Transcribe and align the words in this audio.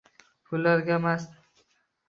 Gullarga 0.53 0.99
mast 1.05 1.39